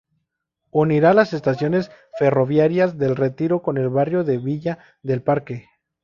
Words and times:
Unirá 0.71 1.13
las 1.13 1.31
estaciones 1.31 1.91
ferroviarias 2.17 2.97
de 2.97 3.13
Retiro 3.13 3.61
con 3.61 3.77
el 3.77 3.89
barrio 3.89 4.23
de 4.23 4.39
Villa 4.39 4.79
del 5.03 5.21
Parque. 5.21 5.67